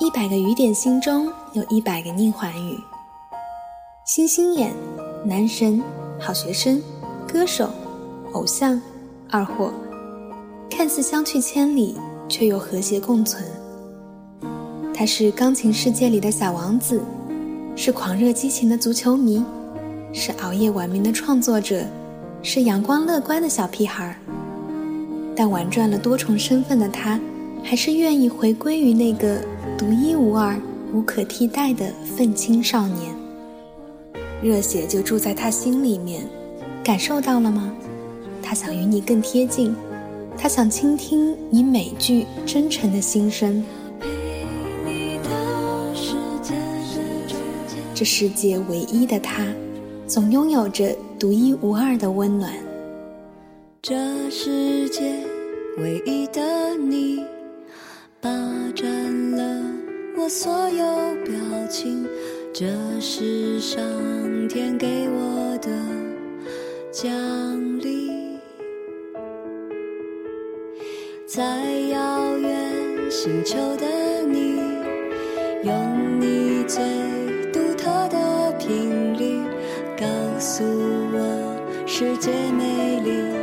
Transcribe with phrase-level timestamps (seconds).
[0.00, 2.78] 一百个雨点心中有一百个宁环语。
[4.04, 4.72] 星星眼，
[5.24, 5.82] 男神，
[6.20, 6.80] 好学生，
[7.26, 7.68] 歌手，
[8.32, 8.80] 偶像，
[9.28, 9.72] 二货，
[10.70, 11.96] 看似相去千里，
[12.28, 13.44] 却又和谐共存。
[14.94, 17.02] 他是钢琴世界里的小王子，
[17.74, 19.44] 是狂热激情的足球迷，
[20.12, 21.84] 是熬夜玩命的创作者，
[22.40, 24.14] 是阳光乐观的小屁孩儿。
[25.34, 27.18] 但玩转了多重身份的他，
[27.62, 29.40] 还是愿意回归于那个
[29.76, 30.58] 独一无二、
[30.92, 33.14] 无可替代的愤青少年。
[34.42, 36.22] 热血就住在他心里面，
[36.82, 37.72] 感受到了吗？
[38.42, 39.74] 他想与你更贴近，
[40.36, 43.62] 他想倾听你每句真诚的心声。
[47.94, 49.44] 这世界唯一的他，
[50.06, 52.52] 总拥有着独一无二的温暖。
[53.82, 55.14] 这世界
[55.78, 57.07] 唯一的你，
[60.28, 60.84] 所有
[61.24, 61.34] 表
[61.70, 62.06] 情。
[62.52, 62.66] 这
[63.00, 63.80] 是上
[64.48, 65.70] 天给我的
[66.90, 67.10] 奖
[67.78, 68.38] 励，
[71.24, 71.42] 在
[71.90, 73.86] 遥远星球的
[74.26, 74.56] 你，
[75.62, 76.82] 用你最
[77.52, 79.40] 独特的频率
[79.96, 80.06] 告
[80.38, 83.37] 诉我，世界美丽。